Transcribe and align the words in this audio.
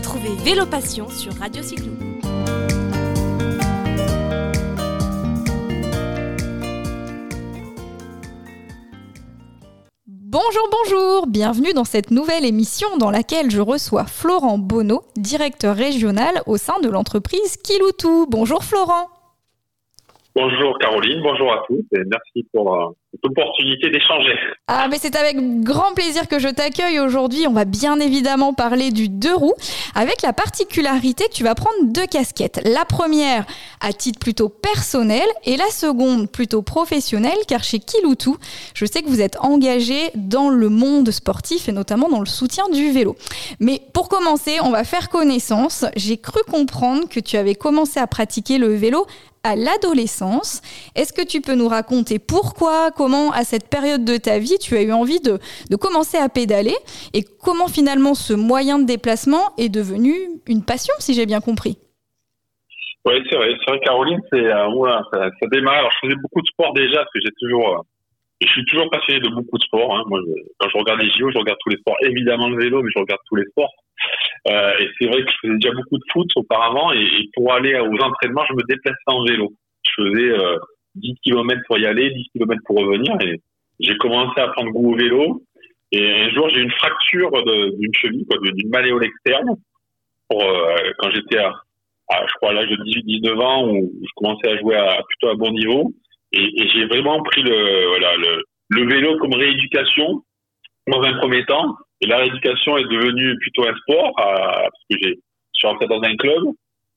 Retrouvez 0.00 0.34
Vélo 0.42 0.64
Passion 0.64 1.10
sur 1.10 1.34
Radio 1.34 1.62
Cyclo. 1.62 1.92
Bonjour, 10.06 10.70
bonjour, 10.72 11.26
bienvenue 11.26 11.74
dans 11.74 11.84
cette 11.84 12.10
nouvelle 12.10 12.46
émission 12.46 12.96
dans 12.96 13.10
laquelle 13.10 13.50
je 13.50 13.60
reçois 13.60 14.06
Florent 14.06 14.56
Bonneau, 14.56 15.02
directeur 15.16 15.76
régional 15.76 16.40
au 16.46 16.56
sein 16.56 16.80
de 16.80 16.88
l'entreprise 16.88 17.58
Kiloutou. 17.58 18.24
Bonjour 18.26 18.64
Florent. 18.64 19.06
Bonjour 20.34 20.78
Caroline, 20.78 21.20
bonjour 21.22 21.52
à 21.52 21.62
tous 21.66 21.84
et 21.92 22.04
merci 22.06 22.48
pour 22.54 22.74
euh, 22.74 22.88
l'opportunité 23.22 23.90
d'échanger. 23.90 24.34
Ah 24.68 24.86
mais 24.88 24.98
c'est 24.98 25.16
avec 25.16 25.36
grand 25.62 25.94
plaisir 25.94 26.28
que 26.28 26.38
je 26.38 26.48
t'accueille 26.48 27.00
aujourd'hui. 27.00 27.46
On 27.48 27.52
va 27.52 27.64
bien 27.64 27.98
évidemment 27.98 28.54
parler 28.54 28.90
du 28.90 29.08
deux 29.08 29.34
roues 29.34 29.54
avec 29.94 30.22
la 30.22 30.32
particularité 30.32 31.24
que 31.24 31.32
tu 31.32 31.42
vas 31.42 31.54
prendre 31.54 31.76
deux 31.84 32.06
casquettes. 32.06 32.60
La 32.64 32.84
première 32.84 33.46
à 33.80 33.92
titre 33.92 34.18
plutôt 34.18 34.48
personnel 34.48 35.26
et 35.44 35.56
la 35.56 35.68
seconde 35.70 36.30
plutôt 36.30 36.62
professionnelle 36.62 37.38
car 37.48 37.64
chez 37.64 37.80
Kiloutou, 37.80 38.36
je 38.74 38.86
sais 38.86 39.02
que 39.02 39.08
vous 39.08 39.20
êtes 39.20 39.38
engagé 39.40 40.10
dans 40.14 40.48
le 40.48 40.68
monde 40.68 41.10
sportif 41.10 41.68
et 41.68 41.72
notamment 41.72 42.08
dans 42.08 42.20
le 42.20 42.26
soutien 42.26 42.68
du 42.68 42.92
vélo. 42.92 43.16
Mais 43.58 43.82
pour 43.92 44.08
commencer, 44.08 44.58
on 44.62 44.70
va 44.70 44.84
faire 44.84 45.08
connaissance. 45.08 45.84
J'ai 45.96 46.16
cru 46.16 46.40
comprendre 46.48 47.08
que 47.08 47.20
tu 47.20 47.36
avais 47.36 47.54
commencé 47.54 47.98
à 47.98 48.06
pratiquer 48.06 48.58
le 48.58 48.74
vélo 48.74 49.06
à 49.42 49.56
l'adolescence. 49.56 50.60
Est-ce 50.94 51.12
que 51.12 51.24
tu 51.24 51.40
peux 51.40 51.54
nous 51.54 51.68
raconter 51.68 52.18
pourquoi, 52.18 52.90
comment, 53.00 53.32
à 53.32 53.44
cette 53.44 53.70
période 53.70 54.04
de 54.04 54.18
ta 54.18 54.38
vie, 54.38 54.58
tu 54.60 54.76
as 54.76 54.82
eu 54.82 54.92
envie 54.92 55.20
de, 55.20 55.40
commencer 55.80 56.18
à 56.18 56.28
pédaler 56.28 56.76
et 57.14 57.24
comment 57.24 57.66
finalement 57.66 58.12
ce 58.12 58.34
moyen 58.34 58.78
de 58.78 58.84
déplacement 58.84 59.56
est 59.56 59.72
devenu 59.72 60.12
une 60.46 60.62
passion, 60.62 60.92
si 60.98 61.14
j'ai 61.14 61.24
bien 61.24 61.40
compris? 61.40 61.78
Oui, 63.06 63.14
c'est 63.30 63.36
vrai. 63.36 63.56
C'est 63.56 63.70
vrai, 63.70 63.80
Caroline, 63.80 64.20
euh, 64.34 65.00
ça, 65.14 65.46
démarre. 65.50 65.78
Alors, 65.80 65.90
je 65.92 66.08
faisais 66.08 66.20
beaucoup 66.20 66.42
de 66.42 66.46
sport 66.48 66.74
déjà 66.74 66.98
parce 66.98 67.12
que 67.14 67.20
j'ai 67.24 67.32
toujours. 67.40 67.68
Euh, 67.70 67.82
je 68.42 68.48
suis 68.48 68.64
toujours 68.66 68.90
passionné 68.90 69.20
de 69.20 69.30
beaucoup 69.30 69.56
de 69.56 69.64
sports. 69.64 69.96
Hein. 69.96 70.02
Moi, 70.08 70.20
quand 70.58 70.68
je 70.68 70.76
regarde 70.76 71.00
les 71.00 71.08
JO, 71.08 71.30
je 71.30 71.38
regarde 71.38 71.58
tous 71.64 71.70
les 71.70 71.78
sports. 71.78 71.96
Évidemment 72.04 72.50
le 72.50 72.62
vélo, 72.62 72.82
mais 72.82 72.90
je 72.94 73.00
regarde 73.00 73.20
tous 73.30 73.36
les 73.36 73.46
sports. 73.46 73.72
Euh, 74.48 74.72
et 74.78 74.88
c'est 74.98 75.06
vrai 75.06 75.24
que 75.24 75.30
je 75.32 75.36
faisais 75.40 75.58
déjà 75.58 75.72
beaucoup 75.72 75.96
de 75.96 76.04
foot 76.12 76.28
auparavant 76.36 76.92
et, 76.92 77.30
pour 77.34 77.50
aller 77.54 77.80
aux 77.80 78.00
entraînements, 78.04 78.44
je 78.50 78.54
me 78.54 78.62
déplaçais 78.68 78.98
en 79.06 79.24
vélo. 79.24 79.48
Je 79.84 80.02
faisais 80.02 80.36
10 80.96 81.14
km 81.22 81.60
pour 81.66 81.78
y 81.78 81.86
aller, 81.86 82.10
10 82.10 82.28
km 82.32 82.60
pour 82.66 82.78
revenir 82.78 83.16
et 83.20 83.40
j'ai 83.80 83.96
commencé 83.96 84.38
à 84.40 84.48
prendre 84.48 84.70
goût 84.70 84.92
au 84.92 84.96
vélo. 84.96 85.42
Et 85.92 86.08
un 86.08 86.30
jour, 86.30 86.48
j'ai 86.50 86.60
eu 86.60 86.64
une 86.64 86.70
fracture 86.72 87.30
d'une 87.42 87.94
cheville, 87.94 88.26
d'une 88.54 88.68
malléole 88.68 89.04
externe. 89.04 89.56
Euh, 90.32 90.92
quand 90.98 91.10
j'étais 91.10 91.38
à, 91.38 91.52
je 92.26 92.32
crois, 92.34 92.52
l'âge 92.52 92.68
de 92.68 92.76
18-19 92.76 93.40
ans, 93.40 93.68
où 93.68 93.90
je 94.00 94.10
commençais 94.16 94.48
à 94.48 94.58
jouer 94.58 94.76
à, 94.76 95.02
plutôt 95.08 95.28
à 95.30 95.34
bon 95.34 95.50
niveau. 95.50 95.92
Et, 96.32 96.68
j'ai 96.72 96.86
vraiment 96.86 97.20
pris 97.22 97.42
le, 97.42 98.86
vélo 98.86 99.18
comme 99.18 99.34
rééducation 99.34 100.22
dans 100.86 101.02
un 101.02 101.18
premier 101.18 101.44
temps. 101.46 101.74
Et 102.02 102.06
la 102.06 102.18
rééducation 102.18 102.78
est 102.78 102.84
devenue 102.84 103.36
plutôt 103.38 103.66
un 103.66 103.74
sport, 103.74 104.12
parce 104.16 104.84
que 104.90 104.96
j'ai, 105.02 105.14
je 105.16 105.58
suis 105.58 105.66
rentré 105.66 105.86
dans 105.86 106.02
un 106.02 106.16
club 106.16 106.44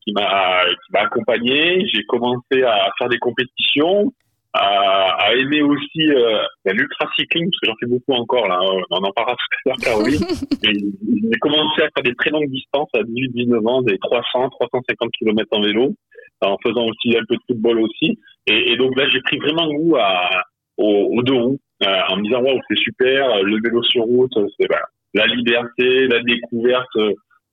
qui 0.04 0.14
m'a, 0.14 0.64
qui 0.66 0.92
m'a 0.94 1.02
accompagné. 1.02 1.86
J'ai 1.94 2.04
commencé 2.04 2.64
à 2.64 2.90
faire 2.98 3.10
des 3.10 3.20
compétitions, 3.20 4.12
à, 4.54 5.26
à 5.26 5.34
aimer 5.34 5.62
aussi 5.62 6.10
euh, 6.10 6.44
l'ultra-cycling, 6.66 7.50
parce 7.50 7.60
que 7.60 7.68
j'en 7.68 7.76
fais 7.80 7.88
beaucoup 7.88 8.14
encore, 8.14 8.48
là. 8.48 8.60
On 8.92 8.98
en 8.98 9.12
parlera 9.12 9.36
tout 9.36 9.56
à 9.56 9.70
l'heure, 9.70 9.78
Caroline. 9.78 10.20
j'ai 10.64 11.40
commencé 11.40 11.82
à 11.82 11.90
faire 11.96 12.04
des 12.04 12.16
très 12.16 12.30
longues 12.30 12.50
distances 12.50 12.90
à 12.94 13.00
18-19 13.00 13.68
ans, 13.68 13.82
des 13.82 13.98
300, 13.98 14.50
350 14.50 15.10
km 15.18 15.48
en 15.52 15.62
vélo, 15.62 15.96
en 16.42 16.58
faisant 16.64 16.86
aussi 16.86 17.18
un 17.18 17.24
peu 17.28 17.36
de 17.36 17.42
football 17.48 17.80
aussi. 17.80 18.20
Et, 18.48 18.74
et 18.74 18.78
donc 18.78 18.96
là, 18.98 19.08
j'ai 19.10 19.22
pris 19.22 19.38
vraiment 19.38 19.68
goût 19.68 19.96
à, 19.98 20.44
aux, 20.78 21.22
deux 21.24 21.34
roues, 21.34 21.60
euh, 21.84 22.02
en 22.10 22.18
me 22.18 22.24
disant, 22.24 22.42
waouh, 22.42 22.60
c'est 22.70 22.78
super, 22.78 23.42
le 23.44 23.60
vélo 23.64 23.82
sur 23.84 24.04
route, 24.04 24.34
c'est, 24.60 24.68
bah, 24.68 24.82
la 25.14 25.28
liberté, 25.28 26.08
la 26.08 26.22
découverte 26.22 26.98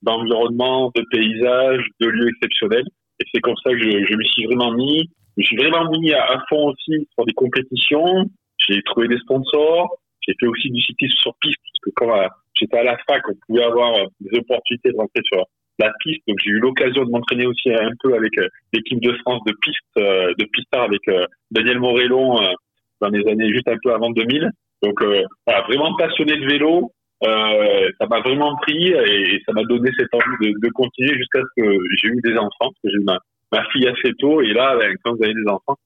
d'environnement, 0.02 0.90
de 0.94 1.04
paysages, 1.10 1.84
de 2.00 2.06
lieux 2.06 2.28
exceptionnels. 2.28 2.86
Et 3.20 3.24
c'est 3.32 3.40
comme 3.40 3.56
ça 3.62 3.70
que 3.70 3.78
je, 3.78 3.90
je 3.90 4.16
me 4.16 4.24
suis 4.24 4.46
vraiment 4.46 4.72
mis. 4.72 5.08
Je 5.36 5.42
me 5.42 5.44
suis 5.44 5.56
vraiment 5.56 5.90
mis 5.90 6.12
à, 6.12 6.42
fond 6.48 6.70
aussi 6.70 7.08
sur 7.14 7.24
des 7.24 7.32
compétitions. 7.34 8.24
J'ai 8.58 8.82
trouvé 8.82 9.08
des 9.08 9.18
sponsors. 9.18 9.98
J'ai 10.26 10.34
fait 10.38 10.46
aussi 10.46 10.70
du 10.70 10.80
cyclisme 10.80 11.16
sur 11.18 11.34
piste 11.40 11.56
parce 11.62 11.80
que 11.82 11.90
quand 11.96 12.18
euh, 12.18 12.28
j'étais 12.54 12.78
à 12.78 12.84
la 12.84 12.98
fac, 13.08 13.22
on 13.28 13.34
pouvait 13.46 13.64
avoir 13.64 13.94
euh, 13.96 14.04
des 14.20 14.38
opportunités 14.38 14.92
de 14.92 14.96
rentrer 14.96 15.22
sur 15.24 15.44
la 15.78 15.90
piste. 16.00 16.20
Donc 16.28 16.38
j'ai 16.44 16.50
eu 16.50 16.58
l'occasion 16.58 17.04
de 17.04 17.10
m'entraîner 17.10 17.46
aussi 17.46 17.70
un 17.70 17.92
peu 18.02 18.14
avec 18.14 18.36
euh, 18.38 18.48
l'équipe 18.72 19.00
de 19.00 19.12
France 19.24 19.40
de 19.46 19.54
piste, 19.62 19.80
de 19.96 20.44
pistard 20.52 20.82
avec 20.82 21.00
Daniel 21.50 21.78
Morellon 21.78 22.36
dans 23.00 23.08
les 23.08 23.26
années 23.30 23.50
juste 23.50 23.68
un 23.68 23.78
peu 23.82 23.92
avant 23.92 24.10
2000. 24.10 24.50
Donc 24.82 25.02
voilà, 25.02 25.62
vraiment 25.62 25.94
passionné 25.96 26.36
de 26.36 26.46
vélo, 26.46 26.92
euh, 27.22 27.88
ça 28.00 28.06
m'a 28.06 28.20
vraiment 28.20 28.56
pris 28.56 28.88
et 28.88 29.42
ça 29.44 29.52
m'a 29.52 29.62
donné 29.64 29.90
cette 29.98 30.12
envie 30.14 30.48
de, 30.52 30.58
de 30.58 30.72
continuer 30.72 31.14
jusqu'à 31.16 31.40
ce 31.40 31.62
que 31.62 31.78
j'ai 32.00 32.08
eu 32.08 32.20
des 32.24 32.36
enfants, 32.36 32.50
parce 32.60 32.80
que 32.82 32.90
j'ai 32.90 32.96
eu 32.96 33.04
ma, 33.04 33.18
ma, 33.52 33.64
fille 33.70 33.86
assez 33.88 34.14
tôt 34.18 34.40
et 34.40 34.52
là, 34.52 34.76
ben, 34.78 34.94
quand 35.04 35.14
vous 35.14 35.24
avez 35.24 35.34
des 35.34 35.48
enfants, 35.48 35.76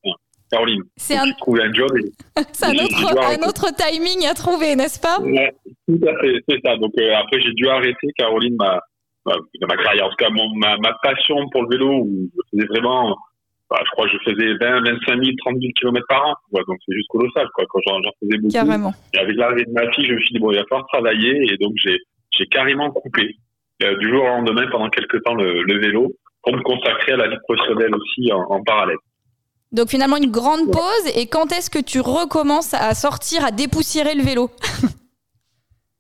Caroline, 0.50 0.82
c'est 0.96 1.16
un... 1.16 1.24
un 1.24 1.72
job. 1.72 1.90
c'est 2.52 2.66
un, 2.66 2.84
autre, 2.84 3.18
un 3.18 3.48
autre 3.48 3.66
timing 3.74 4.26
à 4.26 4.34
trouver, 4.34 4.76
n'est-ce 4.76 5.00
pas? 5.00 5.20
Ouais, 5.20 5.52
Tout 5.88 6.06
à 6.06 6.20
fait, 6.20 6.40
c'est 6.48 6.60
ça. 6.64 6.76
Donc 6.76 6.92
euh, 6.98 7.14
après, 7.16 7.40
j'ai 7.40 7.52
dû 7.54 7.68
arrêter, 7.68 8.08
Caroline, 8.16 8.54
ma, 8.56 8.80
ma, 9.26 9.34
ma 9.66 9.76
carrière, 9.82 10.06
en 10.06 10.10
tout 10.10 10.16
cas 10.16 10.30
mon, 10.30 10.54
ma, 10.54 10.76
ma 10.76 10.92
passion 11.02 11.36
pour 11.50 11.62
le 11.64 11.68
vélo, 11.70 12.04
où 12.04 12.30
je 12.32 12.58
faisais 12.58 12.68
vraiment 12.68 13.16
bah, 13.70 13.80
je 13.84 13.90
crois 13.92 14.06
que 14.06 14.12
je 14.12 14.30
faisais 14.30 14.54
20, 14.60 14.80
25 14.84 15.24
000, 15.24 15.36
30 15.38 15.56
000 15.60 15.72
km 15.74 16.06
par 16.08 16.26
an. 16.26 16.34
donc 16.52 16.78
c'est 16.86 16.94
juste 16.94 17.08
colossal, 17.08 17.48
quoi, 17.54 17.64
quand 17.68 17.80
j'en 17.86 18.00
faisais 18.20 18.36
beaucoup. 18.38 18.52
Carrément. 18.52 18.92
Et 19.14 19.18
avec 19.18 19.36
l'arrivée 19.36 19.64
de 19.64 19.72
ma 19.72 19.90
fille, 19.92 20.06
je 20.06 20.14
me 20.14 20.20
suis 20.20 20.34
dit, 20.34 20.38
bon, 20.38 20.50
il 20.50 20.58
va 20.58 20.64
falloir 20.68 20.86
travailler. 20.88 21.52
Et 21.52 21.56
donc, 21.56 21.72
j'ai 21.78 22.46
carrément 22.46 22.90
coupé, 22.90 23.36
euh, 23.82 23.96
du 23.96 24.08
jour 24.08 24.22
au 24.22 24.26
lendemain, 24.26 24.66
pendant 24.70 24.88
quelques 24.90 25.22
temps, 25.22 25.34
le, 25.34 25.62
le, 25.62 25.78
vélo, 25.78 26.12
pour 26.42 26.54
me 26.54 26.62
consacrer 26.62 27.12
à 27.12 27.16
la 27.16 27.28
vie 27.28 27.38
professionnelle 27.48 27.94
aussi 27.94 28.30
en, 28.32 28.40
en 28.50 28.62
parallèle. 28.62 28.98
Donc 29.72 29.88
finalement, 29.88 30.16
une 30.16 30.30
grande 30.30 30.70
pause. 30.70 31.16
Et 31.16 31.26
quand 31.26 31.50
est-ce 31.50 31.70
que 31.70 31.82
tu 31.82 32.00
recommences 32.00 32.74
à 32.74 32.94
sortir, 32.94 33.44
à 33.44 33.50
dépoussiérer 33.50 34.14
le 34.14 34.22
vélo? 34.22 34.50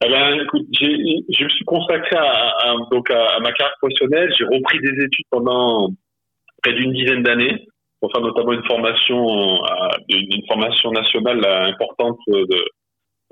Eh 0.04 0.10
ben, 0.10 0.38
écoute, 0.38 0.66
je 0.72 1.44
me 1.44 1.48
suis 1.48 1.64
consacré 1.64 2.16
à, 2.16 2.50
à 2.58 2.76
donc 2.90 3.10
à, 3.10 3.36
à 3.36 3.40
ma 3.40 3.52
carrière 3.52 3.74
professionnelle. 3.78 4.30
J'ai 4.36 4.44
repris 4.44 4.78
des 4.80 5.02
études 5.02 5.24
pendant 5.30 5.88
près 6.64 6.72
d'une 6.72 6.92
dizaine 6.92 7.22
d'années 7.22 7.66
pour 8.00 8.10
faire 8.12 8.22
notamment 8.22 8.52
une 8.52 8.64
formation, 8.64 9.64
euh, 9.64 9.88
une 10.08 10.46
formation 10.46 10.90
nationale 10.90 11.44
importante 11.44 12.18
de, 12.28 12.64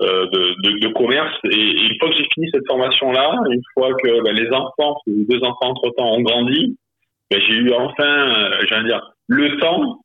euh, 0.01 0.91
commerce. 0.95 1.35
Et, 1.51 1.71
une 1.71 1.99
fois 1.99 2.09
que 2.09 2.15
j'ai 2.17 2.27
fini 2.33 2.49
cette 2.51 2.67
formation-là, 2.67 3.35
une 3.51 3.61
fois 3.73 3.89
que 3.93 4.23
ben, 4.23 4.33
les 4.33 4.49
enfants, 4.51 4.97
les 5.07 5.25
deux 5.25 5.43
enfants 5.43 5.69
entre-temps 5.69 6.13
ont 6.13 6.21
grandi, 6.21 6.77
ben, 7.29 7.39
j'ai 7.41 7.53
eu 7.53 7.73
enfin, 7.73 8.03
euh, 8.03 8.65
j'allais 8.67 8.87
dire, 8.87 9.01
le 9.27 9.57
temps 9.59 9.99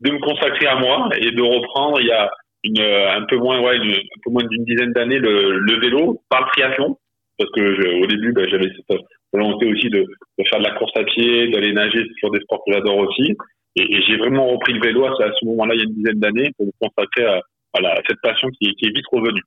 de 0.00 0.10
me 0.10 0.18
consacrer 0.18 0.66
à 0.66 0.76
moi 0.76 1.08
et 1.18 1.30
de 1.30 1.42
reprendre 1.42 2.00
il 2.00 2.06
y 2.06 2.12
a 2.12 2.30
une, 2.64 2.80
un 2.80 3.24
peu 3.26 3.36
moins, 3.36 3.60
ouais, 3.60 3.76
un 3.76 4.20
peu 4.24 4.30
moins 4.30 4.44
d'une 4.44 4.64
dizaine 4.64 4.92
d'années 4.92 5.18
le, 5.18 5.80
vélo 5.80 6.20
par 6.28 6.50
triathlon. 6.50 6.96
Parce 7.38 7.50
que 7.52 8.02
au 8.02 8.06
début, 8.06 8.32
ben, 8.32 8.48
j'avais 8.48 8.68
cette 8.74 8.98
volonté 9.32 9.66
aussi 9.66 9.88
de, 9.90 10.00
de, 10.00 10.44
faire 10.48 10.58
de 10.58 10.64
la 10.64 10.72
course 10.72 10.92
à 10.96 11.04
pied, 11.04 11.48
d'aller 11.48 11.72
nager, 11.72 11.98
c'est 11.98 12.14
toujours 12.20 12.32
des 12.32 12.40
sports 12.40 12.62
que 12.66 12.72
j'adore 12.72 12.98
aussi. 12.98 13.36
Et, 13.76 13.96
et 13.96 14.02
j'ai 14.02 14.16
vraiment 14.16 14.48
repris 14.48 14.72
le 14.72 14.80
vélo 14.80 15.04
à 15.06 15.12
ce 15.16 15.44
moment-là, 15.46 15.74
il 15.74 15.78
y 15.78 15.80
a 15.82 15.84
une 15.84 15.94
dizaine 15.94 16.20
d'années, 16.20 16.50
pour 16.56 16.66
me 16.66 16.72
consacrer 16.80 17.24
à, 17.24 17.40
à, 17.74 18.00
cette 18.08 18.20
passion 18.22 18.48
qui, 18.60 18.74
qui 18.74 18.86
est 18.86 18.94
vite 18.94 19.06
revenue. 19.12 19.42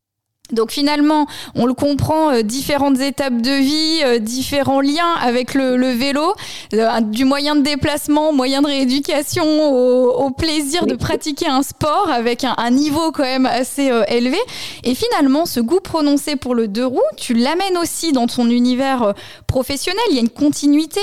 Donc 0.51 0.71
finalement, 0.71 1.27
on 1.55 1.65
le 1.65 1.73
comprend, 1.73 2.31
euh, 2.31 2.41
différentes 2.41 2.99
étapes 2.99 3.41
de 3.41 3.51
vie, 3.51 4.01
euh, 4.03 4.19
différents 4.19 4.81
liens 4.81 5.13
avec 5.21 5.53
le, 5.53 5.77
le 5.77 5.91
vélo, 5.91 6.33
euh, 6.73 6.99
du 7.01 7.25
moyen 7.25 7.55
de 7.55 7.61
déplacement, 7.61 8.33
moyen 8.33 8.61
de 8.61 8.67
rééducation, 8.67 9.45
au, 9.45 10.25
au 10.25 10.31
plaisir 10.31 10.85
de 10.85 10.95
pratiquer 10.95 11.47
un 11.47 11.63
sport 11.63 12.09
avec 12.11 12.43
un, 12.43 12.53
un 12.57 12.71
niveau 12.71 13.11
quand 13.11 13.23
même 13.23 13.45
assez 13.45 13.91
élevé. 14.07 14.37
Et 14.83 14.93
finalement, 14.95 15.45
ce 15.45 15.59
goût 15.59 15.79
prononcé 15.79 16.35
pour 16.35 16.55
le 16.55 16.67
deux 16.67 16.85
roues, 16.85 16.99
tu 17.17 17.33
l'amènes 17.33 17.77
aussi 17.77 18.11
dans 18.11 18.27
ton 18.27 18.49
univers 18.49 19.13
professionnel. 19.47 20.03
Il 20.09 20.15
y 20.15 20.19
a 20.19 20.21
une 20.21 20.29
continuité. 20.29 20.99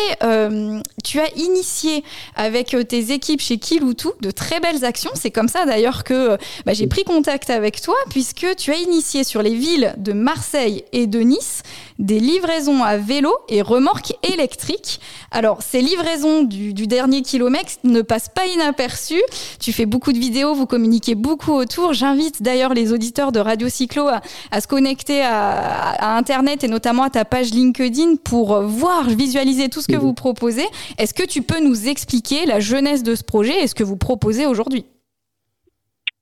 tu 1.05 1.21
as 1.21 1.35
initié 1.37 2.05
avec 2.37 2.77
tes 2.89 3.13
équipes 3.13 3.41
chez 3.41 3.59
Kiloutou 3.59 4.13
de 4.21 4.31
très 4.31 4.61
belles 4.61 4.85
actions. 4.85 5.11
C'est 5.15 5.31
comme 5.31 5.49
ça 5.49 5.65
d'ailleurs 5.65 6.05
que 6.05 6.37
bah, 6.67 6.73
j'ai 6.75 6.87
pris 6.87 7.05
contact 7.05 7.51
avec 7.51 7.81
toi 7.81 7.97
puisque 8.11 8.47
tu 8.57 8.73
as 8.73 8.77
initié 8.77 9.25
sur 9.25 9.38
les 9.43 9.55
villes 9.55 9.95
de 9.99 10.13
Marseille 10.13 10.85
et 10.93 11.07
de 11.07 11.21
Nice 11.21 11.63
des 11.99 12.21
livraisons 12.21 12.85
à 12.85 12.97
vélo 12.97 13.35
et 13.49 13.61
remorques 13.61 14.15
électriques. 14.23 15.01
Alors, 15.33 15.63
ces 15.63 15.81
livraisons 15.81 16.45
du, 16.45 16.73
dernier 16.73 17.23
kilomètre 17.23 17.73
ne 17.83 18.03
passent 18.03 18.29
pas 18.29 18.47
inaperçues. 18.47 19.23
Tu 19.61 19.73
fais 19.73 19.85
beaucoup 19.85 20.13
de 20.13 20.19
vidéos, 20.19 20.55
vous 20.55 20.67
communiquez 20.67 21.17
beaucoup 21.17 21.53
autour. 21.53 21.93
J'invite 21.93 22.41
d'ailleurs 22.41 22.73
les 22.73 22.93
auditeurs 22.93 23.33
de 23.33 23.41
Radio 23.41 23.69
Cyclo 23.69 24.09
à, 24.51 24.61
se 24.61 24.67
connecter 24.67 25.23
à, 25.23 26.17
Internet 26.17 26.65
et 26.65 26.69
notamment 26.69 27.03
à 27.03 27.11
ta 27.11 27.25
page 27.25 27.51
LinkedIn 27.51 28.17
pour 28.23 28.39
pour 28.39 28.63
voir, 28.63 29.11
visualiser 29.11 29.69
tout 29.69 29.81
ce 29.81 29.89
que 29.89 29.97
vous 29.97 30.15
proposez. 30.15 30.65
Est-ce 30.97 31.13
que 31.13 31.25
tu 31.25 31.43
peux 31.43 31.61
nous 31.61 31.89
expliquer 31.89 32.47
la 32.47 32.61
jeunesse 32.61 33.03
de 33.03 33.17
ce 33.17 33.25
projet 33.25 33.65
et 33.65 33.67
ce 33.67 33.75
que 33.75 33.83
vous 33.83 33.97
proposez 33.97 34.47
aujourd'hui? 34.47 34.85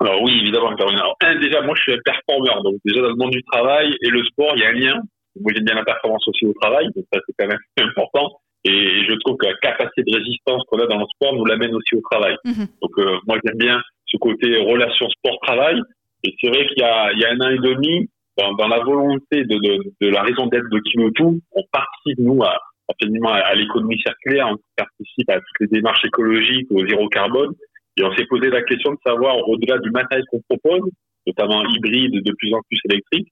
Alors 0.06 0.22
oui, 0.22 0.38
évidemment. 0.40 0.68
Alors, 0.68 1.16
un, 1.20 1.38
déjà, 1.40 1.62
moi, 1.62 1.74
je 1.76 1.82
suis 1.82 1.92
un 1.92 2.02
performeur. 2.04 2.62
Donc, 2.62 2.76
déjà, 2.84 3.02
dans 3.02 3.08
le 3.08 3.16
monde 3.16 3.32
du 3.32 3.42
travail 3.42 3.92
et 4.02 4.08
le 4.08 4.22
sport, 4.24 4.52
il 4.54 4.62
y 4.62 4.64
a 4.64 4.68
un 4.68 4.72
lien. 4.72 5.00
Moi, 5.40 5.52
j'aime 5.54 5.64
bien 5.64 5.74
la 5.74 5.84
performance 5.84 6.26
aussi 6.28 6.46
au 6.46 6.54
travail. 6.60 6.86
Donc, 6.94 7.04
ça, 7.12 7.20
c'est 7.26 7.34
quand 7.38 7.48
même 7.48 7.58
important. 7.90 8.38
Et 8.64 9.04
je 9.08 9.14
trouve 9.20 9.36
que 9.36 9.46
la 9.46 9.54
capacité 9.54 10.02
de 10.02 10.16
résistance 10.16 10.62
qu'on 10.68 10.78
a 10.78 10.86
dans 10.86 10.98
le 10.98 11.06
sport 11.14 11.34
nous 11.34 11.44
l'amène 11.44 11.74
aussi 11.74 11.94
au 11.94 12.00
travail. 12.08 12.36
Mhm. 12.44 12.66
Donc, 12.82 12.98
euh, 12.98 13.18
moi, 13.26 13.38
j'aime 13.44 13.58
bien 13.58 13.80
ce 14.06 14.16
côté 14.18 14.56
relation 14.58 15.08
sport-travail. 15.10 15.80
Et 16.24 16.34
c'est 16.40 16.48
vrai 16.48 16.66
qu'il 16.66 16.78
y 16.78 16.84
a, 16.84 17.12
il 17.12 17.20
y 17.20 17.24
a 17.24 17.30
un 17.30 17.40
an 17.40 17.50
et 17.50 17.58
demi, 17.58 18.08
dans, 18.38 18.52
dans 18.54 18.68
la 18.68 18.80
volonté 18.80 19.44
de, 19.44 19.56
de, 19.56 19.92
de 20.00 20.08
la 20.08 20.22
raison 20.22 20.46
d'être 20.46 20.68
de 20.70 20.78
Kimotu, 20.80 21.40
on 21.52 21.62
participe, 21.72 22.18
nous, 22.18 22.42
à, 22.42 22.56
à, 22.88 23.34
à 23.34 23.54
l'économie 23.54 24.00
circulaire, 24.00 24.48
on 24.50 24.56
participe 24.76 25.30
à 25.30 25.36
toutes 25.36 25.60
les 25.60 25.66
démarches 25.68 26.04
écologiques, 26.04 26.66
au 26.70 26.86
zéro 26.86 27.08
carbone. 27.08 27.52
Et 27.96 28.04
on 28.04 28.14
s'est 28.14 28.26
posé 28.26 28.50
la 28.50 28.62
question 28.62 28.92
de 28.92 28.98
savoir, 29.04 29.36
au-delà 29.48 29.78
du 29.78 29.90
matériel 29.90 30.24
qu'on 30.30 30.40
propose, 30.48 30.90
notamment 31.26 31.64
hybride, 31.64 32.22
de 32.22 32.32
plus 32.32 32.52
en 32.52 32.60
plus 32.68 32.78
électrique, 32.90 33.28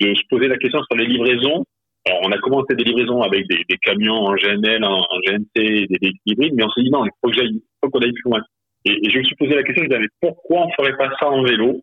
de 0.00 0.14
se 0.14 0.22
poser 0.28 0.48
la 0.48 0.56
question 0.56 0.80
sur 0.82 0.96
les 0.96 1.06
livraisons. 1.06 1.64
Alors, 2.06 2.20
on 2.24 2.32
a 2.32 2.38
commencé 2.38 2.74
des 2.74 2.84
livraisons 2.84 3.22
avec 3.22 3.46
des, 3.48 3.78
camions 3.82 4.26
en 4.26 4.34
GNL, 4.34 4.84
en, 4.84 5.02
GNC, 5.26 5.46
des 5.54 5.98
véhicules 6.00 6.20
hybrides, 6.26 6.54
mais 6.54 6.64
on 6.64 6.70
s'est 6.70 6.82
dit 6.82 6.90
non, 6.90 7.04
il 7.04 7.10
faut 7.22 7.90
qu'on 7.90 8.00
aille 8.00 8.12
plus 8.12 8.30
loin. 8.30 8.40
Et, 8.84 9.10
je 9.10 9.18
me 9.18 9.24
suis 9.24 9.36
posé 9.36 9.54
la 9.54 9.62
question, 9.62 9.84
je 9.84 9.88
disais, 9.88 10.08
pourquoi 10.20 10.66
on 10.66 10.70
ferait 10.72 10.96
pas 10.96 11.10
ça 11.18 11.28
en 11.28 11.42
vélo, 11.42 11.80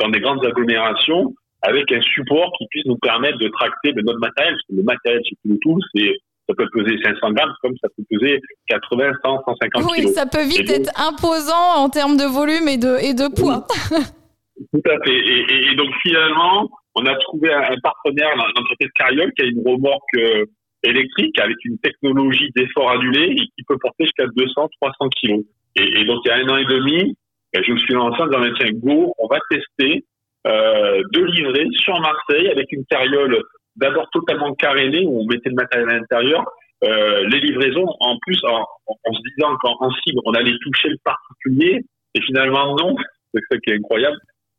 dans 0.00 0.08
des 0.08 0.20
grandes 0.20 0.44
agglomérations, 0.44 1.34
avec 1.62 1.90
un 1.92 2.00
support 2.02 2.52
qui 2.58 2.66
puisse 2.70 2.86
nous 2.86 2.98
permettre 2.98 3.38
de 3.38 3.48
tracter 3.48 3.92
de 3.92 4.02
notre 4.02 4.20
matériel, 4.20 4.54
parce 4.54 4.66
que 4.68 4.76
le 4.76 4.82
matériel 4.82 5.22
chez 5.28 5.36
Bluetooth, 5.44 5.82
c'est 5.94 6.16
ça 6.48 6.54
peut 6.56 6.68
peser 6.72 6.96
500 7.02 7.32
grammes 7.32 7.54
comme 7.62 7.74
ça 7.82 7.88
peut 7.96 8.04
peser 8.10 8.40
80, 8.68 9.12
100, 9.24 9.42
150 9.44 9.82
oui, 9.84 10.04
Oui, 10.04 10.08
ça 10.12 10.26
peut 10.26 10.44
vite 10.44 10.70
être 10.70 10.90
imposant 10.96 11.82
en 11.82 11.88
termes 11.88 12.16
de 12.16 12.24
volume 12.24 12.68
et 12.68 12.78
de, 12.78 12.96
et 13.02 13.14
de 13.14 13.28
poids. 13.34 13.66
Tout 14.72 14.90
à 14.90 15.04
fait. 15.04 15.14
Et, 15.14 15.70
et, 15.72 15.74
donc 15.76 15.90
finalement, 16.02 16.70
on 16.94 17.04
a 17.04 17.14
trouvé 17.16 17.52
un, 17.52 17.76
partenaire, 17.82 18.34
l'entreprise 18.36 18.88
Cariole, 18.94 19.32
qui 19.36 19.44
a 19.44 19.48
une 19.48 19.62
remorque 19.66 20.16
euh, 20.16 20.44
électrique 20.82 21.38
avec 21.40 21.56
une 21.64 21.78
technologie 21.78 22.50
d'effort 22.56 22.90
annulé 22.90 23.32
et 23.32 23.36
qui 23.36 23.64
peut 23.68 23.76
porter 23.78 24.04
jusqu'à 24.04 24.26
200, 24.34 24.68
300 24.80 25.08
kilos. 25.20 25.44
Et, 25.76 26.00
et, 26.00 26.04
donc 26.06 26.20
il 26.24 26.28
y 26.28 26.30
a 26.30 26.36
un 26.36 26.48
an 26.48 26.56
et 26.56 26.64
demi, 26.64 27.16
ben, 27.52 27.62
je 27.66 27.72
me 27.72 27.78
suis 27.78 27.92
lancé 27.92 28.20
en 28.22 28.26
disant, 28.26 28.54
tiens, 28.58 28.70
go, 28.72 29.12
on 29.18 29.26
va 29.28 29.38
tester 29.50 30.04
euh, 30.46 31.02
de 31.12 31.24
livrer 31.24 31.66
sur 31.72 32.00
Marseille 32.00 32.48
avec 32.48 32.70
une 32.72 32.84
carriole 32.86 33.42
d'abord 33.76 34.08
totalement 34.10 34.54
carénée 34.54 35.04
où 35.06 35.20
on 35.20 35.26
mettait 35.26 35.50
le 35.50 35.56
matériel 35.56 35.90
à 35.90 35.98
l'intérieur. 35.98 36.44
Euh, 36.84 37.26
les 37.28 37.40
livraisons, 37.40 37.86
en 38.00 38.18
plus, 38.18 38.38
en, 38.44 38.64
en, 38.86 39.12
se 39.12 39.20
disant 39.34 39.56
qu'en 39.56 39.90
cible, 40.04 40.20
on 40.24 40.32
allait 40.32 40.56
toucher 40.62 40.88
le 40.90 40.98
particulier, 41.02 41.84
et 42.14 42.20
finalement 42.22 42.76
non, 42.76 42.94
c'est 43.34 43.40
ça 43.50 43.58
qui 43.58 43.70
est 43.70 43.76
incroyable, 43.76 44.16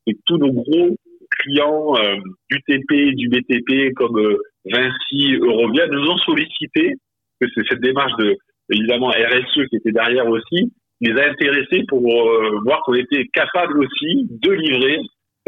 que 0.08 0.14
tous 0.26 0.38
nos 0.38 0.52
gros 0.52 0.96
clients 1.40 1.96
euh, 1.98 2.16
du 2.50 2.62
TP, 2.64 3.14
du 3.16 3.30
BTP, 3.30 3.94
comme 3.96 4.18
euh, 4.18 4.38
Vinci, 4.66 5.36
Eurovia, 5.36 5.88
nous 5.88 6.10
ont 6.10 6.18
sollicité, 6.18 6.96
que 7.40 7.48
c'est 7.54 7.68
cette 7.70 7.82
démarche 7.82 8.16
de, 8.18 8.36
évidemment, 8.72 9.10
RSE 9.10 9.68
qui 9.70 9.76
était 9.76 9.92
derrière 9.92 10.28
aussi, 10.28 10.72
les 11.02 11.12
a 11.20 11.30
intéressés 11.30 11.84
pour 11.88 12.02
euh, 12.02 12.60
voir 12.66 12.82
qu'on 12.84 12.96
était 12.96 13.26
capable 13.34 13.80
aussi 13.80 14.28
de 14.30 14.52
livrer 14.52 15.00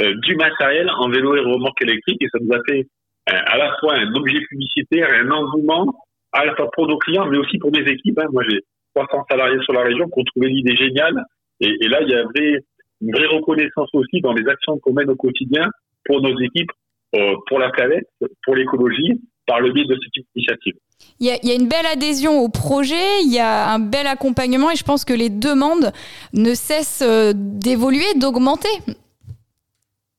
euh, 0.02 0.14
du 0.22 0.36
matériel 0.36 0.90
en 0.98 1.10
vélo 1.10 1.36
et 1.36 1.40
remorque 1.40 1.82
électrique, 1.82 2.22
et 2.22 2.28
ça 2.32 2.40
nous 2.42 2.54
a 2.54 2.60
fait 2.68 2.88
à 3.30 3.58
la 3.58 3.76
fois 3.80 3.96
un 3.96 4.14
objet 4.14 4.40
publicitaire 4.50 5.14
et 5.14 5.20
un 5.20 5.32
engouement, 5.32 5.94
à 6.32 6.46
la 6.46 6.56
fois 6.56 6.70
pour 6.72 6.88
nos 6.88 6.98
clients, 6.98 7.26
mais 7.26 7.38
aussi 7.38 7.58
pour 7.58 7.72
mes 7.72 7.90
équipes. 7.90 8.20
Hein. 8.20 8.28
Moi, 8.32 8.44
j'ai 8.50 8.60
300 8.96 9.26
salariés 9.30 9.60
sur 9.64 9.74
la 9.74 9.84
région 9.84 10.06
qui 10.10 10.20
ont 10.20 10.24
trouvé 10.24 10.50
l'idée 10.50 10.76
géniale. 10.76 11.24
Et, 11.60 11.76
et, 11.82 11.88
là, 11.88 12.02
il 12.02 12.10
y 12.10 12.16
avait 12.16 12.60
une 13.02 13.12
vraie 13.12 13.28
reconnaissance 13.28 13.90
aussi 13.94 14.22
dans 14.22 14.34
les 14.34 14.48
actions 14.48 14.78
qu'on 14.80 14.94
mène 14.94 15.10
au 15.10 15.16
quotidien 15.16 15.70
pour 16.06 16.22
nos 16.22 16.38
équipes, 16.40 16.72
euh, 17.16 17.36
pour 17.48 17.60
la 17.60 17.70
planète, 17.70 18.08
pour 18.44 18.56
l'écologie, 18.56 19.22
par 19.46 19.60
le 19.62 19.72
biais 19.72 19.86
de 19.86 19.96
cette 19.96 20.26
initiative. 20.36 20.76
Il 21.20 21.28
y, 21.28 21.32
a, 21.32 21.36
il 21.42 21.50
y, 21.50 21.52
a, 21.52 21.56
une 21.56 21.68
belle 21.68 21.86
adhésion 21.92 22.40
au 22.40 22.50
projet, 22.50 23.24
il 23.24 23.34
y 23.34 23.40
a 23.40 23.72
un 23.72 23.80
bel 23.80 24.06
accompagnement 24.06 24.70
et 24.70 24.76
je 24.76 24.84
pense 24.84 25.06
que 25.06 25.14
les 25.14 25.30
demandes 25.30 25.92
ne 26.34 26.54
cessent 26.54 27.04
euh, 27.06 27.32
d'évoluer, 27.36 28.14
d'augmenter. 28.16 28.70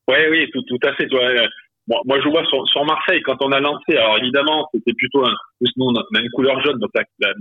Oui, 0.08 0.16
oui, 0.30 0.50
tout, 0.52 0.62
tout 0.62 0.78
à 0.82 0.94
fait. 0.94 1.06
Moi, 1.90 2.00
moi, 2.06 2.20
je 2.22 2.28
vois 2.28 2.44
sur, 2.46 2.66
sur, 2.68 2.84
Marseille, 2.84 3.20
quand 3.22 3.36
on 3.40 3.50
a 3.50 3.58
lancé, 3.58 3.96
alors 3.96 4.18
évidemment, 4.18 4.68
c'était 4.72 4.92
plutôt 4.92 5.26
un, 5.26 5.34
nous, 5.76 5.86
on 5.86 5.94
a 5.94 6.20
une 6.20 6.30
couleur 6.30 6.60
jaune, 6.62 6.78
donc 6.78 6.90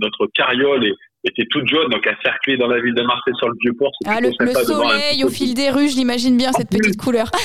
notre 0.02 0.26
carriole 0.34 0.84
est, 0.84 0.94
était 1.24 1.46
toute 1.50 1.66
jaune, 1.68 1.88
donc 1.88 2.04
à 2.06 2.16
circuler 2.20 2.56
dans 2.56 2.66
la 2.66 2.80
ville 2.80 2.94
de 2.94 3.02
Marseille 3.02 3.34
sur 3.38 3.48
le 3.48 3.54
vieux 3.62 3.72
port. 3.78 3.92
Ah, 4.06 4.20
le, 4.20 4.30
le 4.40 4.52
soleil 4.52 5.22
au 5.24 5.28
fil 5.28 5.54
des 5.54 5.70
rues, 5.70 5.88
je 5.88 5.96
l'imagine 5.96 6.36
bien, 6.36 6.50
cette 6.52 6.68
petite 6.68 7.00
couleur. 7.00 7.30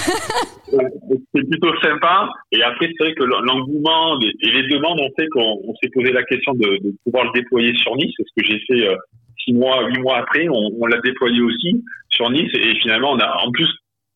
c'est 0.72 1.48
plutôt 1.48 1.76
sympa. 1.82 2.30
Et 2.52 2.64
après, 2.64 2.90
c'est 2.98 3.04
vrai 3.04 3.14
que 3.14 3.24
l'engouement 3.24 4.20
et 4.20 4.50
les 4.50 4.68
demandes 4.68 5.00
ont 5.00 5.12
fait 5.18 5.28
qu'on 5.28 5.74
s'est 5.82 5.90
posé 5.94 6.12
la 6.12 6.24
question 6.24 6.54
de, 6.54 6.84
de, 6.84 6.94
pouvoir 7.04 7.26
le 7.26 7.32
déployer 7.40 7.74
sur 7.76 7.96
Nice. 7.98 8.14
C'est 8.18 8.24
ce 8.24 8.42
que 8.42 8.52
j'ai 8.52 8.60
fait 8.66 8.88
euh, 8.88 8.96
six 9.44 9.54
mois, 9.54 9.86
huit 9.88 10.00
mois 10.00 10.18
après. 10.18 10.48
On, 10.50 10.72
on 10.80 10.86
l'a 10.88 11.00
déployé 11.02 11.42
aussi 11.42 11.84
sur 12.10 12.30
Nice. 12.32 12.52
Et 12.54 12.76
finalement, 12.82 13.12
on 13.12 13.20
a 13.20 13.46
en 13.46 13.52
plus 13.52 13.70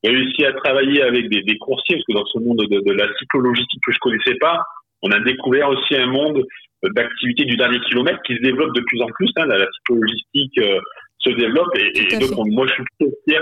réussi 0.04 0.46
à 0.46 0.54
travailler 0.54 1.02
avec 1.02 1.30
des, 1.30 1.42
des 1.42 1.58
coursiers, 1.58 1.98
parce 1.98 2.06
que 2.06 2.14
dans 2.14 2.26
ce 2.26 2.40
monde 2.40 2.66
de, 2.70 2.80
de 2.80 2.92
la 2.94 3.08
cyclogistique 3.18 3.82
que 3.86 3.92
je 3.92 4.00
connaissais 4.00 4.36
pas, 4.40 4.64
on 5.02 5.12
a 5.12 5.20
découvert 5.20 5.70
aussi 5.70 5.96
un 5.96 6.08
monde 6.08 6.46
d'activité 6.84 7.46
du 7.46 7.58
dernier 7.58 7.80
kilomètre 7.82 8.22
qui 8.26 8.36
se 8.36 8.42
développe 8.42 8.74
de 8.74 8.82
plus 8.82 9.02
en 9.02 9.08
plus. 9.08 9.30
Hein, 9.38 9.46
la, 9.46 9.58
la 9.58 9.68
psychologistique 9.68 10.58
euh, 10.60 10.80
se 11.20 11.30
développe 11.32 11.76
et, 11.76 12.14
et 12.14 12.18
donc 12.20 12.48
moi 12.52 12.66
je 12.68 12.74
suis 12.74 12.84
plutôt 12.98 13.14
fier, 13.28 13.42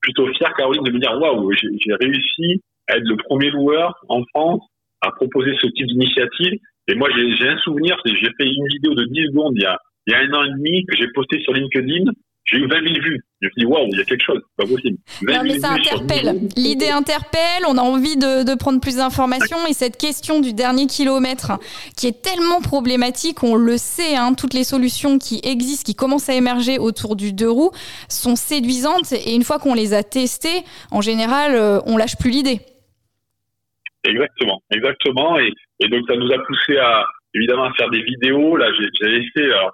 plutôt 0.00 0.26
fier 0.34 0.52
Caroline 0.54 0.82
de 0.82 0.90
me 0.90 0.98
dire 0.98 1.12
waouh 1.20 1.52
j'ai 1.52 1.94
réussi 2.00 2.60
à 2.88 2.96
être 2.96 3.04
le 3.04 3.16
premier 3.16 3.50
loueur 3.50 3.94
en 4.08 4.22
France 4.34 4.62
à 5.00 5.10
proposer 5.12 5.52
ce 5.60 5.66
type 5.68 5.86
d'initiative. 5.86 6.58
Et 6.88 6.94
moi 6.94 7.08
j'ai 7.14 7.48
un 7.48 7.58
souvenir, 7.58 7.96
c'est 8.04 8.12
j'ai 8.16 8.30
fait 8.36 8.46
une 8.46 8.66
vidéo 8.66 8.94
de 8.94 9.04
10 9.04 9.26
secondes 9.26 9.52
il 9.56 9.62
y 9.62 9.66
a, 9.66 9.78
il 10.06 10.12
y 10.12 10.16
a 10.16 10.20
un 10.20 10.32
an 10.34 10.44
et 10.44 10.50
demi 10.50 10.84
que 10.86 10.96
j'ai 10.96 11.06
posté 11.14 11.40
sur 11.42 11.52
LinkedIn 11.52 12.10
j'ai 12.52 12.58
eu 12.58 12.66
20 12.66 12.82
000 12.82 12.94
vues. 13.02 13.20
Je 13.40 13.46
me 13.46 13.50
suis 13.50 13.60
dit, 13.60 13.66
waouh, 13.66 13.88
il 13.90 13.98
y 13.98 14.00
a 14.00 14.04
quelque 14.04 14.24
chose, 14.24 14.40
pas 14.56 14.66
possible. 14.66 14.98
Non, 15.22 15.42
mais 15.42 15.58
ça 15.58 15.70
interpelle. 15.70 16.48
L'idée 16.56 16.90
interpelle, 16.90 17.64
on 17.66 17.78
a 17.78 17.80
envie 17.80 18.16
de, 18.16 18.44
de 18.44 18.56
prendre 18.56 18.80
plus 18.80 18.96
d'informations 18.96 19.66
et 19.68 19.72
cette 19.72 19.96
question 19.96 20.40
du 20.40 20.52
dernier 20.52 20.86
kilomètre 20.86 21.52
qui 21.96 22.06
est 22.06 22.22
tellement 22.22 22.60
problématique, 22.60 23.42
on 23.42 23.56
le 23.56 23.76
sait, 23.78 24.16
hein, 24.16 24.34
toutes 24.34 24.54
les 24.54 24.64
solutions 24.64 25.18
qui 25.18 25.40
existent, 25.42 25.86
qui 25.86 25.96
commencent 25.96 26.28
à 26.28 26.34
émerger 26.34 26.78
autour 26.78 27.16
du 27.16 27.32
deux 27.32 27.50
roues 27.50 27.72
sont 28.08 28.36
séduisantes 28.36 29.12
et 29.12 29.34
une 29.34 29.42
fois 29.42 29.58
qu'on 29.58 29.74
les 29.74 29.94
a 29.94 30.02
testées, 30.02 30.62
en 30.90 31.00
général, 31.00 31.54
euh, 31.54 31.80
on 31.86 31.96
lâche 31.96 32.16
plus 32.16 32.30
l'idée. 32.30 32.60
Exactement, 34.04 34.60
exactement. 34.74 35.38
Et, 35.38 35.50
et, 35.80 35.88
donc 35.88 36.02
ça 36.08 36.16
nous 36.16 36.30
a 36.32 36.38
poussé 36.44 36.76
à 36.76 37.06
évidemment 37.34 37.64
à 37.64 37.72
faire 37.74 37.88
des 37.90 38.02
vidéos. 38.02 38.56
Là, 38.56 38.68
j'ai 39.00 39.22
fait 39.34 39.44
alors, 39.44 39.72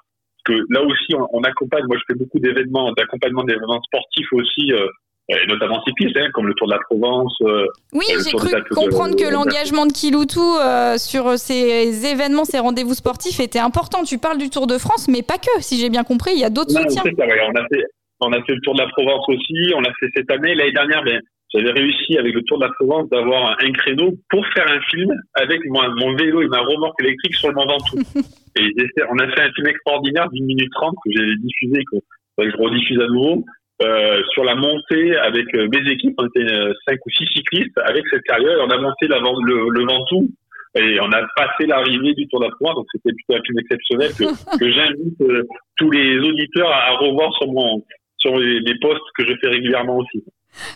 que 0.49 0.65
là 0.71 0.83
aussi, 0.83 1.15
on, 1.33 1.43
accompagne. 1.43 1.85
Moi, 1.87 1.97
je 1.99 2.05
fais 2.09 2.19
beaucoup 2.19 2.39
d'événements, 2.39 2.93
d'accompagnement 2.93 3.45
d'événements 3.45 3.83
sportifs 3.83 4.33
aussi. 4.33 4.73
Euh, 4.73 4.87
et 5.31 5.47
notamment 5.47 5.83
cyclistes, 5.85 6.17
hein, 6.17 6.31
comme 6.33 6.47
le 6.47 6.55
Tour 6.55 6.69
de 6.69 6.73
la 6.73 6.79
Provence. 6.89 7.37
Euh, 7.43 7.67
oui, 7.93 8.07
j'ai 8.25 8.33
cru 8.33 8.49
comprendre 8.71 9.15
que 9.15 9.31
l'engagement 9.31 9.85
de 9.85 9.93
Kiloutou 9.93 10.57
euh, 10.57 10.97
sur 10.97 11.39
ces 11.39 12.07
événements, 12.07 12.47
ces 12.47 12.59
rendez-vous 12.59 12.95
sportifs 12.95 13.39
était 13.39 13.59
important. 13.59 14.05
Tu 14.05 14.17
parles 14.17 14.39
du 14.39 14.49
Tour 14.49 14.67
de 14.67 14.79
France, 14.79 15.07
mais 15.07 15.23
pas 15.23 15.37
que, 15.37 15.61
si 15.61 15.79
j'ai 15.79 15.91
bien 15.91 16.03
compris, 16.03 16.31
il 16.33 16.41
y 16.41 16.45
a 16.45 16.51
d'autres 16.51 16.71
soutiens. 16.71 17.03
on, 17.05 17.61
a 17.61 17.67
fait, 17.69 17.85
on 18.21 18.33
a 18.33 18.43
fait 18.43 18.55
le 18.55 18.61
Tour 18.63 18.75
de 18.75 18.81
la 18.81 18.89
Provence 18.89 19.29
aussi, 19.29 19.75
on 19.77 19.83
l'a 19.83 19.93
fait 20.01 20.09
cette 20.17 20.31
année. 20.31 20.55
L'année 20.55 20.73
dernière, 20.73 21.03
ben, 21.05 21.21
j'avais 21.55 21.71
réussi 21.71 22.19
avec 22.19 22.35
le 22.35 22.43
Tour 22.43 22.59
de 22.59 22.65
la 22.65 22.73
Provence 22.73 23.09
d'avoir 23.11 23.57
un, 23.59 23.73
créneau 23.73 24.13
pour 24.29 24.47
faire 24.49 24.71
un 24.71 24.81
film 24.91 25.11
avec 25.35 25.61
moi, 25.67 25.89
mon 25.97 26.15
vélo 26.15 26.43
et 26.43 26.49
ma 26.49 26.61
remorque 26.61 27.01
électrique 27.03 27.35
sur 27.37 27.49
le 27.49 27.55
Mont 27.55 27.67
Ventoux. 27.67 27.99
Et 28.57 28.75
on 29.09 29.19
a 29.19 29.29
fait 29.31 29.43
un 29.43 29.53
film 29.53 29.69
extraordinaire 29.69 30.29
d'une 30.31 30.45
minute 30.45 30.71
trente 30.73 30.95
que 31.05 31.13
j'ai 31.15 31.37
diffusé, 31.37 31.85
que, 31.93 31.99
je 32.39 32.57
rediffuse 32.57 33.01
à 33.01 33.07
nouveau, 33.07 33.45
euh, 33.83 34.23
sur 34.33 34.43
la 34.43 34.57
montée 34.57 35.17
avec 35.17 35.47
euh, 35.55 35.69
mes 35.73 35.91
équipes. 35.93 36.15
On 36.19 36.27
était 36.27 36.53
euh, 36.53 36.73
cinq 36.87 36.99
ou 37.07 37.11
six 37.11 37.27
cyclistes 37.33 37.79
avec 37.85 38.05
cette 38.11 38.23
carrière. 38.23 38.59
On 38.61 38.71
a 38.71 38.79
monté 38.79 39.07
la, 39.07 39.19
le, 39.19 39.71
le 39.71 39.81
Ventoux 39.85 40.29
et 40.75 41.01
on 41.01 41.11
a 41.13 41.27
passé 41.37 41.67
l'arrivée 41.67 42.15
du 42.15 42.27
Tour 42.29 42.41
de 42.41 42.47
la 42.47 42.51
France. 42.61 42.75
Donc 42.75 42.87
c'était 42.93 43.15
plutôt 43.15 43.41
un 43.41 43.43
film 43.45 43.59
exceptionnel 43.61 44.11
que, 44.13 44.25
que 44.59 44.71
j'invite 44.71 45.21
euh, 45.23 45.43
tous 45.77 45.91
les 45.91 46.19
auditeurs 46.19 46.71
à, 46.71 46.97
revoir 46.97 47.33
sur 47.37 47.47
mon 47.53 47.85
sur 48.19 48.37
les, 48.37 48.59
les 48.61 48.75
posts 48.81 49.05
que 49.17 49.25
je 49.27 49.35
fais 49.41 49.49
régulièrement 49.49 49.99
aussi. 49.99 50.25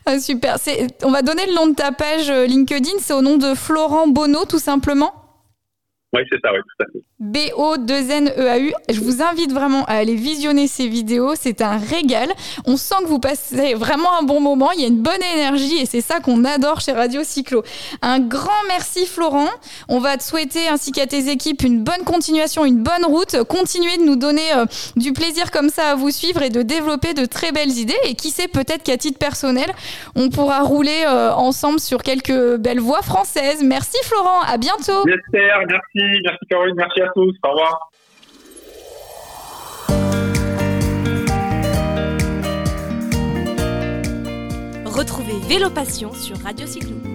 Ah, 0.06 0.18
super. 0.18 0.56
On 1.02 1.10
va 1.10 1.22
donner 1.22 1.46
le 1.46 1.54
nom 1.54 1.66
de 1.66 1.74
ta 1.74 1.92
page 1.92 2.30
LinkedIn. 2.30 2.98
C'est 2.98 3.14
au 3.14 3.22
nom 3.22 3.36
de 3.36 3.54
Florent 3.54 4.08
Bonneau, 4.08 4.44
tout 4.44 4.58
simplement? 4.58 5.12
Oui, 6.14 6.22
c'est 6.30 6.40
ça, 6.40 6.52
oui, 6.52 6.58
tout 6.60 6.84
à 6.84 6.86
fait. 6.92 7.04
B-O-2-N-E-A-U. 7.22 8.72
Je 8.88 9.00
vous 9.00 9.22
invite 9.22 9.52
vraiment 9.52 9.84
à 9.84 9.92
aller 9.92 10.16
visionner 10.16 10.66
ces 10.66 10.88
vidéos. 10.88 11.34
C'est 11.36 11.62
un 11.62 11.78
régal. 11.78 12.28
On 12.66 12.76
sent 12.76 12.96
que 13.02 13.06
vous 13.06 13.20
passez 13.20 13.74
vraiment 13.74 14.18
un 14.18 14.24
bon 14.24 14.40
moment. 14.40 14.72
Il 14.72 14.80
y 14.80 14.84
a 14.84 14.88
une 14.88 15.02
bonne 15.02 15.22
énergie 15.34 15.78
et 15.78 15.86
c'est 15.86 16.00
ça 16.00 16.18
qu'on 16.18 16.44
adore 16.44 16.80
chez 16.80 16.90
Radio 16.90 17.22
Cyclo. 17.22 17.62
Un 18.02 18.18
grand 18.18 18.50
merci, 18.66 19.06
Florent. 19.06 19.48
On 19.88 20.00
va 20.00 20.16
te 20.16 20.24
souhaiter, 20.24 20.66
ainsi 20.68 20.90
qu'à 20.90 21.06
tes 21.06 21.30
équipes, 21.30 21.62
une 21.62 21.84
bonne 21.84 22.02
continuation, 22.04 22.64
une 22.64 22.82
bonne 22.82 23.04
route. 23.04 23.36
Continuez 23.44 23.98
de 23.98 24.04
nous 24.04 24.16
donner 24.16 24.52
euh, 24.56 24.64
du 24.96 25.12
plaisir 25.12 25.52
comme 25.52 25.68
ça 25.68 25.92
à 25.92 25.94
vous 25.94 26.10
suivre 26.10 26.42
et 26.42 26.50
de 26.50 26.62
développer 26.62 27.14
de 27.14 27.24
très 27.24 27.52
belles 27.52 27.78
idées. 27.78 27.98
Et 28.04 28.14
qui 28.14 28.30
sait, 28.30 28.48
peut-être 28.48 28.82
qu'à 28.82 28.96
titre 28.96 29.20
personnel, 29.20 29.70
on 30.16 30.28
pourra 30.28 30.62
rouler 30.62 31.04
euh, 31.06 31.30
ensemble 31.32 31.78
sur 31.78 32.02
quelques 32.02 32.56
belles 32.56 32.80
voies 32.80 33.02
françaises. 33.02 33.62
Merci, 33.62 33.96
Florent. 34.06 34.40
À 34.48 34.56
bientôt. 34.56 35.04
Merci. 35.06 36.22
Merci, 36.24 36.46
Caroline. 36.50 36.74
Merci 36.76 37.00
à 37.02 37.11
tous. 37.14 37.34
Au 37.44 37.50
revoir. 37.50 37.90
Retrouvez 44.84 45.38
Vélo 45.48 45.70
Passion 45.70 46.12
sur 46.12 46.38
Radio 46.38 46.66
Cyclo. 46.66 47.11